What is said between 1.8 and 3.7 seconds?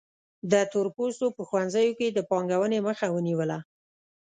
کې د پانګونې مخه ونیوله.